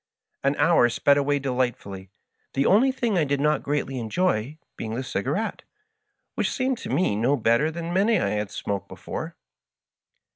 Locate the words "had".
8.29-8.49